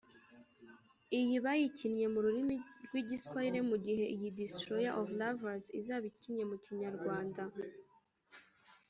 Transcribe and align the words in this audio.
Iyi 1.19 1.35
bayikinnye 1.45 2.05
mu 2.13 2.19
rurimi 2.25 2.57
rw’Igiswahili 2.85 3.59
mu 3.69 3.77
gihe 3.85 4.05
iyi 4.15 4.29
“Destroyer 4.39 4.93
of 4.99 5.07
Lovers” 5.19 5.65
izaba 5.79 6.05
ikinnye 6.11 6.43
mu 6.51 6.57
Kinyarwanda 6.63 7.43